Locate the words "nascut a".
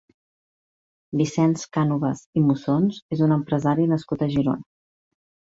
3.93-4.31